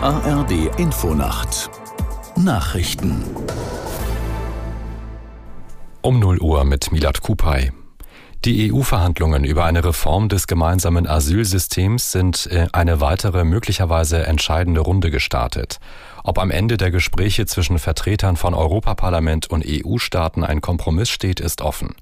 ARD 0.00 0.78
Infonacht 0.78 1.70
Nachrichten 2.36 3.24
um 6.02 6.18
0 6.18 6.40
Uhr 6.40 6.64
mit 6.64 6.92
Milat 6.92 7.20
Kupay. 7.20 7.72
Die 8.44 8.72
EU-Verhandlungen 8.72 9.44
über 9.44 9.64
eine 9.64 9.84
Reform 9.84 10.28
des 10.28 10.46
gemeinsamen 10.46 11.06
Asylsystems 11.06 12.12
sind 12.12 12.46
äh, 12.46 12.68
eine 12.72 13.00
weitere 13.00 13.44
möglicherweise 13.44 14.26
entscheidende 14.26 14.80
Runde 14.80 15.10
gestartet. 15.10 15.78
Ob 16.24 16.38
am 16.38 16.50
Ende 16.50 16.76
der 16.76 16.90
Gespräche 16.90 17.46
zwischen 17.46 17.78
Vertretern 17.78 18.36
von 18.36 18.54
Europaparlament 18.54 19.50
und 19.50 19.64
EU-Staaten 19.66 20.44
ein 20.44 20.60
Kompromiss 20.60 21.10
steht, 21.10 21.40
ist 21.40 21.60
offen. 21.60 21.94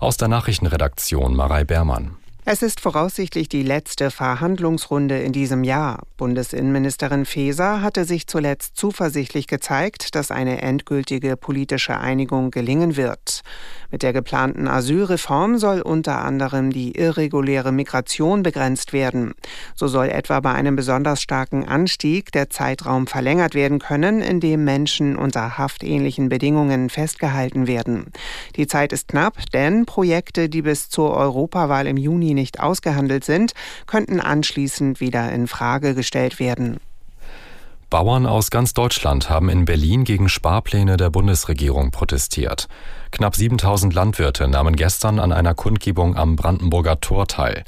Aus 0.00 0.16
der 0.16 0.28
Nachrichtenredaktion 0.28 1.36
Marei 1.36 1.64
Bermann. 1.64 2.16
Es 2.48 2.62
ist 2.62 2.78
voraussichtlich 2.78 3.48
die 3.48 3.64
letzte 3.64 4.12
Verhandlungsrunde 4.12 5.18
in 5.18 5.32
diesem 5.32 5.64
Jahr. 5.64 6.04
Bundesinnenministerin 6.16 7.24
Faeser 7.24 7.82
hatte 7.82 8.04
sich 8.04 8.28
zuletzt 8.28 8.76
zuversichtlich 8.76 9.48
gezeigt, 9.48 10.14
dass 10.14 10.30
eine 10.30 10.62
endgültige 10.62 11.36
politische 11.36 11.98
Einigung 11.98 12.52
gelingen 12.52 12.96
wird. 12.96 13.42
Mit 13.90 14.04
der 14.04 14.12
geplanten 14.12 14.68
Asylreform 14.68 15.58
soll 15.58 15.80
unter 15.80 16.24
anderem 16.24 16.70
die 16.70 16.96
irreguläre 16.96 17.72
Migration 17.72 18.44
begrenzt 18.44 18.92
werden. 18.92 19.34
So 19.74 19.88
soll 19.88 20.08
etwa 20.08 20.38
bei 20.38 20.52
einem 20.52 20.76
besonders 20.76 21.22
starken 21.22 21.66
Anstieg 21.66 22.30
der 22.30 22.48
Zeitraum 22.48 23.08
verlängert 23.08 23.56
werden 23.56 23.80
können, 23.80 24.20
in 24.20 24.38
dem 24.38 24.62
Menschen 24.62 25.16
unter 25.16 25.58
haftähnlichen 25.58 26.28
Bedingungen 26.28 26.90
festgehalten 26.90 27.66
werden. 27.66 28.12
Die 28.54 28.68
Zeit 28.68 28.92
ist 28.92 29.08
knapp, 29.08 29.34
denn 29.52 29.84
Projekte, 29.84 30.48
die 30.48 30.62
bis 30.62 30.88
zur 30.88 31.12
Europawahl 31.12 31.88
im 31.88 31.96
Juni 31.96 32.35
nicht 32.36 32.60
ausgehandelt 32.60 33.24
sind, 33.24 33.54
könnten 33.86 34.20
anschließend 34.20 35.00
wieder 35.00 35.32
in 35.32 35.48
Frage 35.48 35.96
gestellt 35.96 36.38
werden. 36.38 36.78
Bauern 37.88 38.26
aus 38.26 38.50
ganz 38.50 38.74
Deutschland 38.74 39.30
haben 39.30 39.48
in 39.48 39.64
Berlin 39.64 40.04
gegen 40.04 40.28
Sparpläne 40.28 40.96
der 40.96 41.10
Bundesregierung 41.10 41.92
protestiert. 41.92 42.68
Knapp 43.12 43.36
7000 43.36 43.94
Landwirte 43.94 44.48
nahmen 44.48 44.74
gestern 44.74 45.20
an 45.20 45.32
einer 45.32 45.54
Kundgebung 45.54 46.16
am 46.16 46.34
Brandenburger 46.34 47.00
Tor 47.00 47.28
teil. 47.28 47.64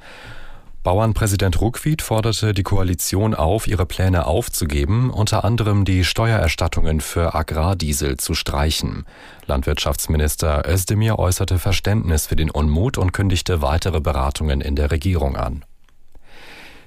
Bauernpräsident 0.83 1.61
Ruckwied 1.61 2.03
forderte 2.03 2.55
die 2.55 2.63
Koalition 2.63 3.35
auf, 3.35 3.67
ihre 3.67 3.85
Pläne 3.85 4.27
aufzugeben, 4.27 5.11
unter 5.11 5.45
anderem 5.45 5.85
die 5.85 6.05
Steuererstattungen 6.05 7.01
für 7.01 7.35
Agrardiesel 7.35 8.17
zu 8.17 8.35
streichen. 8.35 9.05
Landwirtschaftsminister 9.47 10.63
Özdemir 10.67 11.19
äußerte 11.19 11.59
Verständnis 11.59 12.27
für 12.27 12.37
den 12.37 12.51
Unmut 12.51 12.97
und 12.97 13.13
kündigte 13.13 13.61
weitere 13.61 14.01
Beratungen 14.01 14.61
in 14.61 14.77
der 14.77 14.91
Regierung 14.91 15.37
an. 15.37 15.65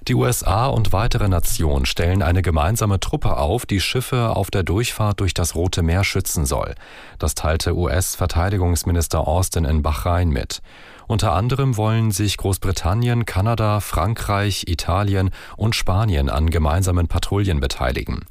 Die 0.07 0.15
USA 0.15 0.65
und 0.65 0.93
weitere 0.93 1.27
Nationen 1.27 1.85
stellen 1.85 2.23
eine 2.23 2.41
gemeinsame 2.41 2.99
Truppe 2.99 3.37
auf, 3.37 3.67
die 3.67 3.79
Schiffe 3.79 4.35
auf 4.35 4.49
der 4.49 4.63
Durchfahrt 4.63 5.19
durch 5.19 5.35
das 5.35 5.53
Rote 5.53 5.83
Meer 5.83 6.03
schützen 6.03 6.47
soll. 6.47 6.73
Das 7.19 7.35
teilte 7.35 7.75
US-Verteidigungsminister 7.75 9.27
Austin 9.27 9.63
in 9.63 9.83
Bahrain 9.83 10.29
mit. 10.29 10.63
Unter 11.07 11.33
anderem 11.33 11.77
wollen 11.77 12.11
sich 12.11 12.37
Großbritannien, 12.37 13.25
Kanada, 13.25 13.79
Frankreich, 13.79 14.65
Italien 14.67 15.31
und 15.57 15.75
Spanien 15.75 16.29
an 16.29 16.49
gemeinsamen 16.49 17.07
Patrouillen 17.07 17.59
beteiligen. 17.59 18.25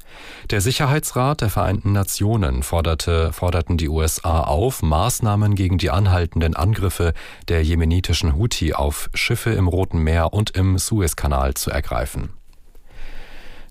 Der 0.49 0.61
Sicherheitsrat 0.61 1.41
der 1.41 1.49
Vereinten 1.49 1.91
Nationen 1.91 2.63
forderte, 2.63 3.33
forderten 3.33 3.77
die 3.77 3.89
USA 3.89 4.41
auf, 4.41 4.81
Maßnahmen 4.81 5.55
gegen 5.55 5.77
die 5.77 5.91
anhaltenden 5.91 6.55
Angriffe 6.55 7.13
der 7.47 7.63
jemenitischen 7.63 8.35
Houthi 8.35 8.73
auf 8.73 9.09
Schiffe 9.13 9.51
im 9.51 9.67
Roten 9.67 9.99
Meer 9.99 10.33
und 10.33 10.51
im 10.51 10.77
Suezkanal 10.77 11.53
zu 11.53 11.71
ergreifen. 11.71 12.40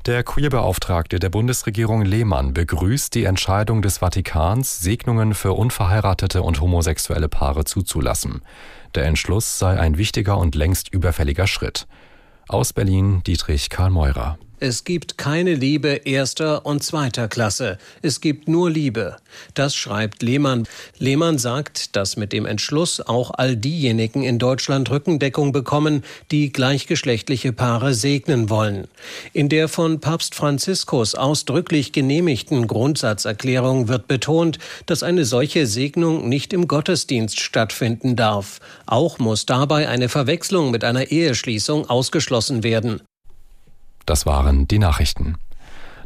Der 0.06 0.22
Queerbeauftragte 0.22 1.18
der 1.18 1.28
Bundesregierung 1.28 2.00
Lehmann 2.02 2.54
begrüßt 2.54 3.14
die 3.14 3.24
Entscheidung 3.24 3.82
des 3.82 3.98
Vatikans, 3.98 4.80
Segnungen 4.80 5.34
für 5.34 5.52
unverheiratete 5.52 6.42
und 6.42 6.58
homosexuelle 6.62 7.28
Paare 7.28 7.66
zuzulassen. 7.66 8.40
Der 8.94 9.04
Entschluss 9.04 9.58
sei 9.58 9.78
ein 9.78 9.98
wichtiger 9.98 10.38
und 10.38 10.54
längst 10.54 10.88
überfälliger 10.90 11.46
Schritt. 11.46 11.86
Aus 12.48 12.72
Berlin 12.72 13.22
Dietrich 13.26 13.68
Karl 13.68 13.90
Meurer. 13.90 14.38
Es 14.62 14.84
gibt 14.84 15.16
keine 15.16 15.54
Liebe 15.54 15.88
erster 16.04 16.66
und 16.66 16.82
zweiter 16.82 17.28
Klasse. 17.28 17.78
Es 18.02 18.20
gibt 18.20 18.46
nur 18.46 18.68
Liebe. 18.68 19.16
Das 19.54 19.74
schreibt 19.74 20.22
Lehmann. 20.22 20.68
Lehmann 20.98 21.38
sagt, 21.38 21.96
dass 21.96 22.18
mit 22.18 22.34
dem 22.34 22.44
Entschluss 22.44 23.00
auch 23.00 23.30
all 23.30 23.56
diejenigen 23.56 24.22
in 24.22 24.38
Deutschland 24.38 24.90
Rückendeckung 24.90 25.52
bekommen, 25.52 26.04
die 26.30 26.52
gleichgeschlechtliche 26.52 27.54
Paare 27.54 27.94
segnen 27.94 28.50
wollen. 28.50 28.86
In 29.32 29.48
der 29.48 29.66
von 29.66 30.00
Papst 30.00 30.34
Franziskus 30.34 31.14
ausdrücklich 31.14 31.92
genehmigten 31.92 32.66
Grundsatzerklärung 32.66 33.88
wird 33.88 34.08
betont, 34.08 34.58
dass 34.84 35.02
eine 35.02 35.24
solche 35.24 35.66
Segnung 35.66 36.28
nicht 36.28 36.52
im 36.52 36.68
Gottesdienst 36.68 37.40
stattfinden 37.40 38.14
darf. 38.14 38.60
Auch 38.84 39.18
muss 39.18 39.46
dabei 39.46 39.88
eine 39.88 40.10
Verwechslung 40.10 40.70
mit 40.70 40.84
einer 40.84 41.10
Eheschließung 41.10 41.88
ausgeschlossen 41.88 42.62
werden. 42.62 43.00
Das 44.06 44.26
waren 44.26 44.66
die 44.68 44.78
Nachrichten. 44.78 45.36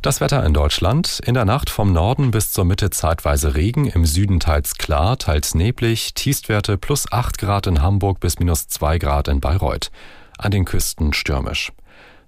Das 0.05 0.21
Wetter 0.21 0.45
in 0.45 0.53
Deutschland. 0.53 1.21
In 1.25 1.33
der 1.33 1.47
Nacht 1.47 1.71
vom 1.71 1.95
Norden 1.95 2.31
bis 2.31 2.53
zur 2.53 2.67
Mitte 2.67 2.91
zeitweise 2.91 3.55
Regen, 3.55 3.87
im 3.87 4.05
Süden 4.05 4.39
teils 4.39 4.75
klar, 4.75 5.17
teils 5.17 5.55
neblig, 5.55 6.13
Tiefstwerte 6.13 6.77
plus 6.77 7.11
8 7.11 7.39
Grad 7.39 7.67
in 7.67 7.81
Hamburg 7.81 8.21
bis 8.21 8.39
minus 8.39 8.69
2 8.69 8.99
Grad 8.99 9.29
in 9.29 9.41
Bayreuth. 9.41 9.91
An 10.37 10.51
den 10.51 10.67
Küsten 10.67 11.15
stürmisch. 11.15 11.73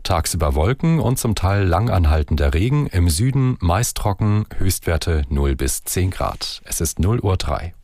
Tagsüber 0.05 0.55
Wolken 0.55 1.01
und 1.01 1.19
zum 1.19 1.35
Teil 1.35 1.65
langanhaltender 1.65 2.55
Regen, 2.55 2.87
im 2.87 3.11
Süden 3.11 3.59
meist 3.61 3.99
trocken, 3.99 4.47
Höchstwerte 4.57 5.25
0 5.29 5.57
bis 5.57 5.85
10 5.85 6.13
Grad. 6.13 6.63
Es 6.65 6.81
ist 6.81 6.99
0 6.99 7.21
Uhr 7.21 7.37
3. 7.37 7.75